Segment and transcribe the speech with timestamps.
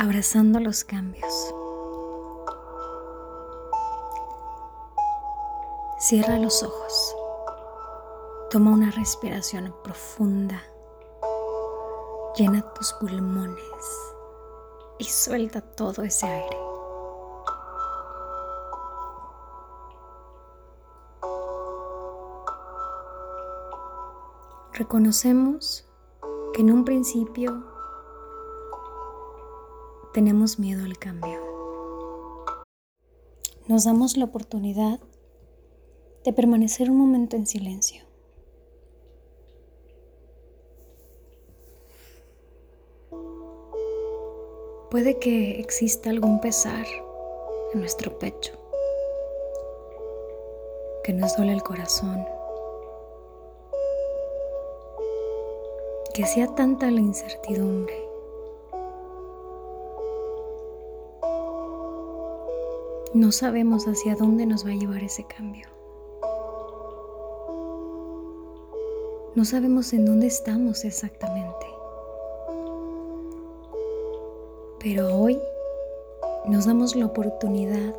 [0.00, 1.54] abrazando los cambios.
[5.98, 7.16] Cierra los ojos.
[8.50, 10.62] Toma una respiración profunda.
[12.34, 14.14] Llena tus pulmones
[14.96, 16.56] y suelta todo ese aire.
[24.72, 25.86] Reconocemos
[26.54, 27.69] que en un principio
[30.12, 31.40] tenemos miedo al cambio.
[33.68, 34.98] Nos damos la oportunidad
[36.24, 38.04] de permanecer un momento en silencio.
[44.90, 46.84] Puede que exista algún pesar
[47.72, 48.52] en nuestro pecho,
[51.04, 52.26] que nos duele el corazón,
[56.12, 57.99] que sea tanta la incertidumbre.
[63.12, 65.66] No sabemos hacia dónde nos va a llevar ese cambio.
[69.34, 71.66] No sabemos en dónde estamos exactamente.
[74.78, 75.40] Pero hoy
[76.46, 77.96] nos damos la oportunidad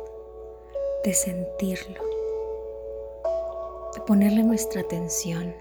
[1.04, 2.00] de sentirlo,
[3.94, 5.54] de ponerle nuestra atención.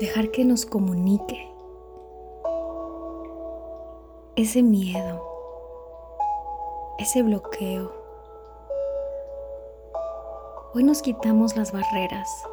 [0.00, 1.51] Dejar que nos comunique
[4.42, 5.22] ese miedo,
[6.98, 8.02] ese bloqueo
[10.74, 12.48] Hoy nos quitamos las barreras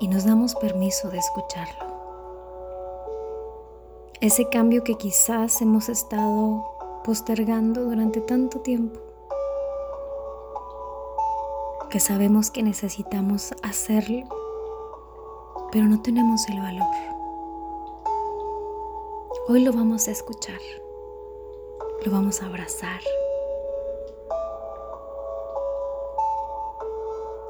[0.00, 1.86] y nos damos permiso de escucharlo.
[4.20, 6.62] Ese cambio que quizás hemos estado
[7.04, 9.00] postergando durante tanto tiempo,
[11.88, 14.24] que sabemos que necesitamos hacerlo,
[15.72, 17.17] pero no tenemos el valor.
[19.50, 20.60] Hoy lo vamos a escuchar,
[22.04, 23.00] lo vamos a abrazar.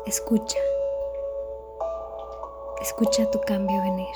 [0.07, 0.61] Escucha.
[2.81, 4.15] Escucha tu cambio venir.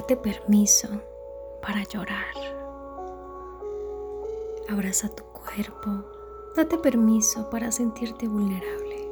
[0.00, 0.88] Date permiso
[1.60, 2.34] para llorar.
[4.70, 5.90] Abraza tu cuerpo.
[6.56, 9.10] Date permiso para sentirte vulnerable.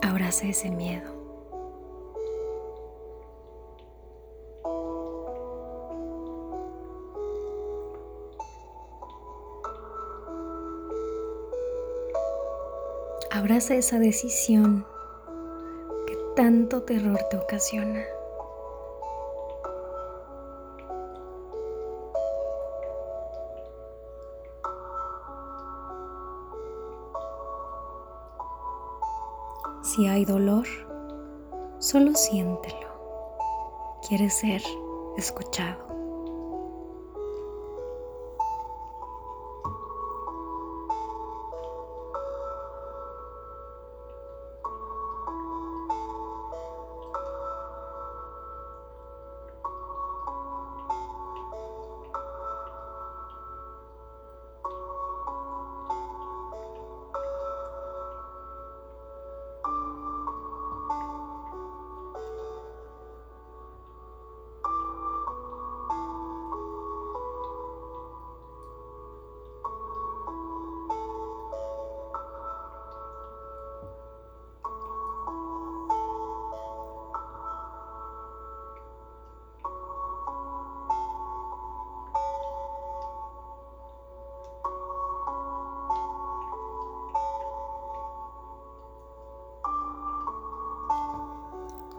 [0.00, 1.12] Abraza ese miedo.
[13.30, 14.86] Abraza esa decisión
[16.34, 18.02] tanto terror te ocasiona.
[29.82, 30.66] Si hay dolor,
[31.78, 32.88] solo siéntelo.
[34.08, 34.62] Quieres ser
[35.18, 35.91] escuchado.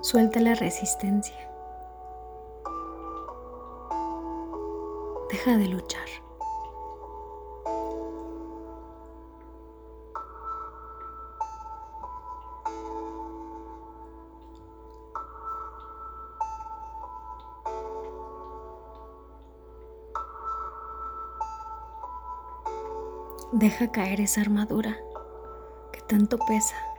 [0.04, 1.50] Suelta la resistencia.
[5.32, 6.10] Deja de luchar.
[23.54, 24.98] Deja caer esa armadura
[25.94, 26.93] que tanto pesa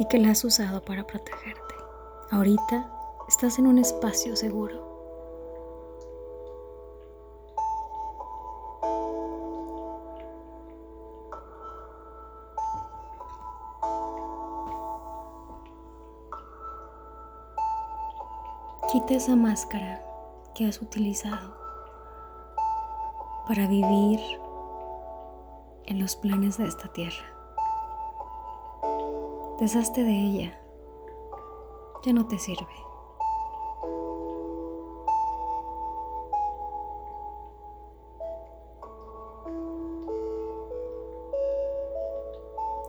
[0.00, 1.74] y que la has usado para protegerte.
[2.30, 2.90] Ahorita
[3.28, 4.88] estás en un espacio seguro.
[18.90, 20.02] Quita esa máscara
[20.54, 21.54] que has utilizado
[23.46, 24.18] para vivir
[25.84, 27.39] en los planes de esta tierra.
[29.60, 30.58] Deshazte de ella.
[32.02, 32.64] Ya no te sirve.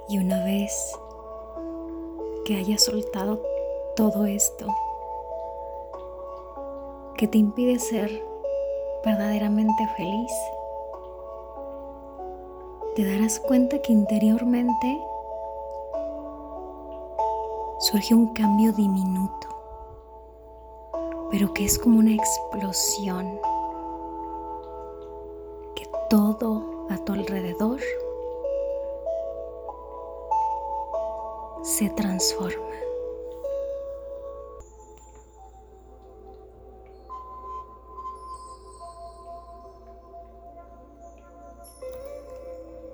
[0.07, 0.97] Y una vez
[2.45, 3.41] que hayas soltado
[3.97, 4.65] todo esto,
[7.17, 8.23] que te impide ser
[9.03, 10.31] verdaderamente feliz,
[12.95, 15.10] te darás cuenta que interiormente
[17.81, 19.47] surge un cambio diminuto,
[21.31, 23.39] pero que es como una explosión,
[25.75, 27.79] que todo a tu alrededor
[31.63, 32.67] se transforma.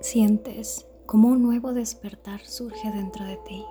[0.00, 3.66] Sientes como un nuevo despertar surge dentro de ti.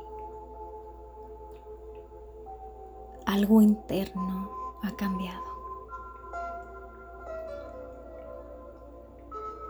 [3.27, 4.50] Algo interno
[4.81, 5.44] ha cambiado.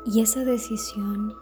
[0.06, 1.34] Y esa decisión,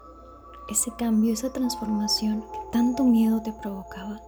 [0.68, 4.20] ese cambio, esa transformación que tanto miedo te provocaba,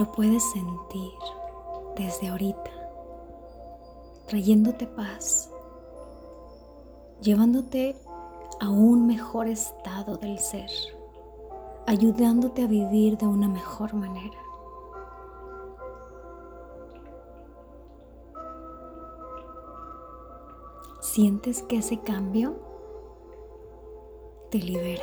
[0.00, 1.12] lo puedes sentir
[1.94, 2.70] desde ahorita,
[4.26, 5.50] trayéndote paz
[7.20, 7.96] llevándote
[8.60, 10.70] a un mejor estado del ser,
[11.86, 14.38] ayudándote a vivir de una mejor manera.
[21.18, 22.60] ¿Sientes que ese cambio
[24.52, 25.02] te libera?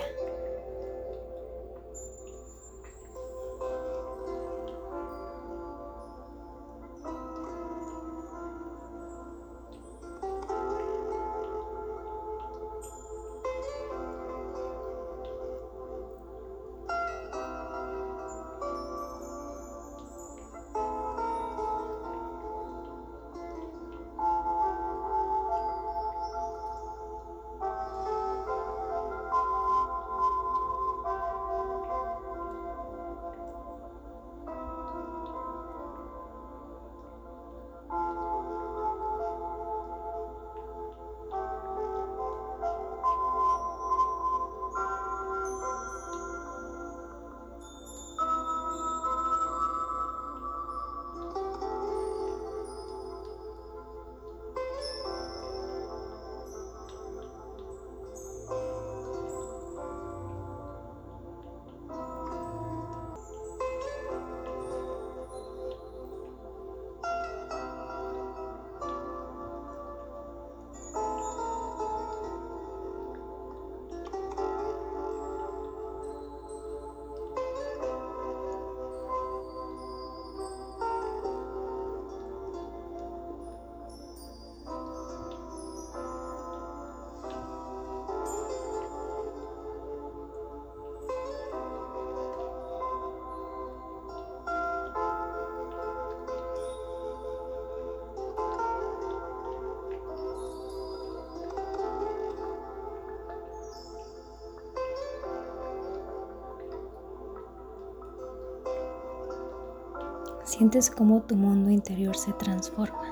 [110.45, 113.11] Sientes cómo tu mundo interior se transforma,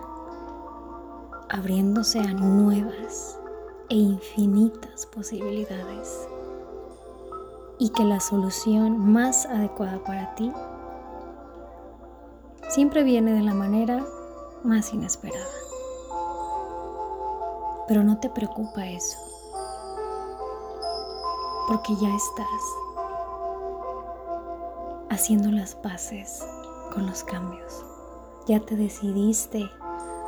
[1.49, 3.39] abriéndose a nuevas
[3.89, 6.27] e infinitas posibilidades.
[7.79, 10.53] Y que la solución más adecuada para ti
[12.69, 14.05] siempre viene de la manera
[14.63, 15.43] más inesperada.
[17.87, 19.17] Pero no te preocupa eso,
[21.67, 22.45] porque ya estás
[25.09, 26.45] haciendo las paces
[26.93, 27.83] con los cambios.
[28.45, 29.69] Ya te decidiste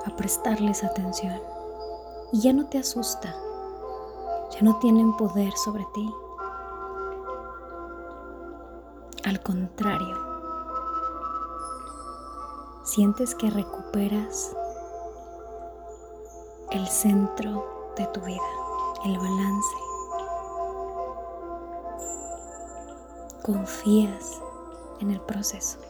[0.05, 1.39] a prestarles atención
[2.31, 3.36] y ya no te asusta,
[4.51, 6.13] ya no tienen poder sobre ti.
[9.25, 10.17] Al contrario,
[12.84, 14.55] sientes que recuperas
[16.72, 18.41] el centro de tu vida,
[19.05, 19.75] el balance.
[23.43, 24.41] Confías
[25.00, 25.84] en el proceso.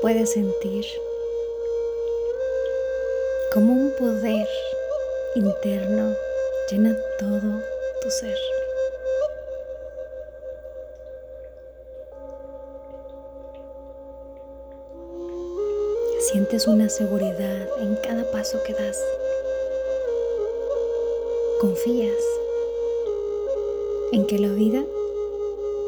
[0.00, 0.84] Puedes sentir
[3.52, 4.46] como un poder
[5.34, 6.14] interno
[6.70, 7.62] llena todo
[8.02, 8.36] tu ser.
[16.20, 19.02] Sientes una seguridad en cada paso que das.
[21.60, 22.12] Confías
[24.12, 24.84] en que la vida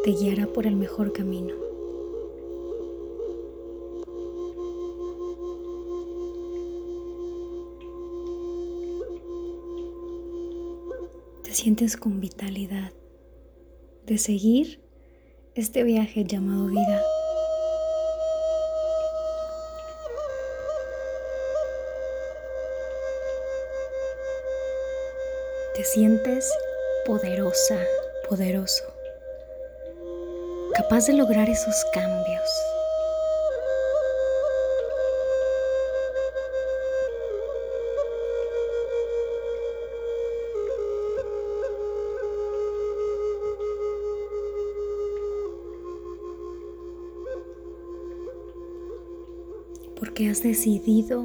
[0.04, 1.69] te guiará por el mejor camino.
[11.60, 12.90] Sientes con vitalidad
[14.06, 14.80] de seguir
[15.54, 17.02] este viaje llamado vida.
[25.74, 26.50] Te sientes
[27.04, 27.78] poderosa,
[28.26, 28.84] poderoso,
[30.72, 32.79] capaz de lograr esos cambios.
[50.20, 51.24] Porque has decidido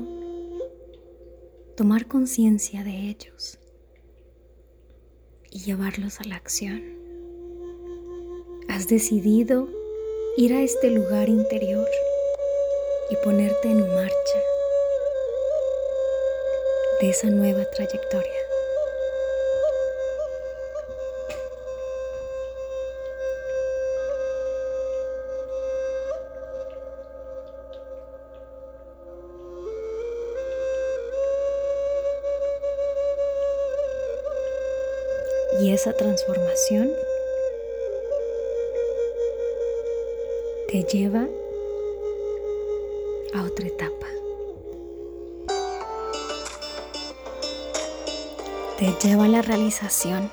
[1.76, 3.60] tomar conciencia de ellos
[5.52, 6.82] y llevarlos a la acción.
[8.70, 9.68] Has decidido
[10.38, 11.86] ir a este lugar interior
[13.10, 14.40] y ponerte en marcha
[17.02, 18.45] de esa nueva trayectoria.
[35.58, 36.92] Y esa transformación
[40.68, 41.26] te lleva
[43.34, 44.08] a otra etapa.
[48.78, 50.30] Te lleva a la realización.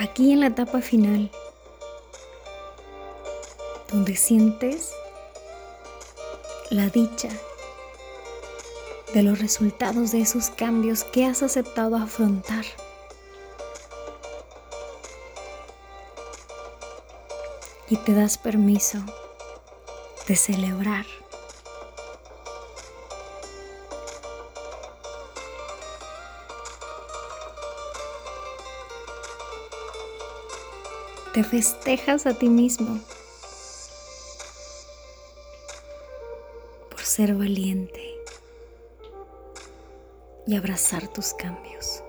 [0.00, 1.30] Aquí en la etapa final,
[3.92, 4.92] donde sientes
[6.70, 7.28] la dicha
[9.14, 12.64] de los resultados de esos cambios que has aceptado afrontar.
[17.90, 18.98] Y te das permiso
[20.26, 21.04] de celebrar.
[31.34, 32.98] Te festejas a ti mismo
[36.90, 38.01] por ser valiente
[40.46, 42.02] y abrazar tus cambios.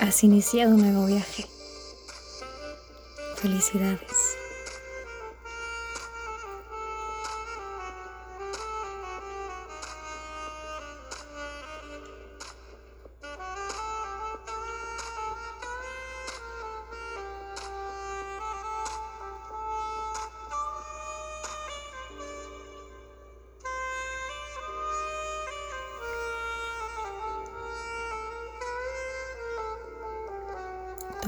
[0.00, 1.46] Has iniciado un nuevo viaje.
[3.36, 4.00] Felicidades.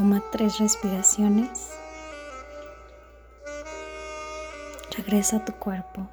[0.02, 1.70] Toma tres respiraciones.
[4.96, 6.10] Regresa a tu cuerpo.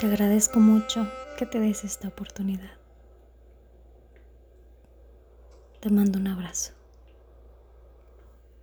[0.00, 1.06] Te agradezco mucho
[1.38, 2.72] que te des esta oportunidad.
[5.78, 6.72] Te mando un abrazo.